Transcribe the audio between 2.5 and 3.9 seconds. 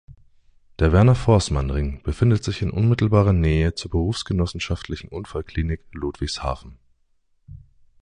in unmittelbarer Nähe